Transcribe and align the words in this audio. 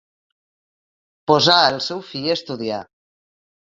Posà 1.31 1.59
el 1.75 1.79
seu 1.91 2.03
fill 2.11 2.27
a 2.31 2.39
estudiar. 2.39 2.81